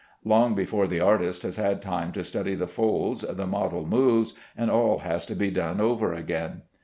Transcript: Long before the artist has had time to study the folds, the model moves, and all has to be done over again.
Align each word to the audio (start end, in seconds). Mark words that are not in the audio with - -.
Long 0.25 0.55
before 0.55 0.87
the 0.87 0.99
artist 0.99 1.43
has 1.43 1.57
had 1.57 1.79
time 1.79 2.11
to 2.13 2.23
study 2.23 2.55
the 2.55 2.67
folds, 2.67 3.21
the 3.21 3.45
model 3.45 3.85
moves, 3.85 4.33
and 4.57 4.71
all 4.71 4.97
has 4.97 5.27
to 5.27 5.35
be 5.35 5.51
done 5.51 5.79
over 5.79 6.11
again. 6.11 6.63